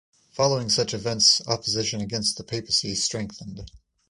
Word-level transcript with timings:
Following 0.31 0.69
such 0.69 0.95
events 0.95 1.43
opposition 1.45 2.01
against 2.01 2.35
the 2.37 2.43
papacy 2.43 2.95
strengthened. 2.95 3.69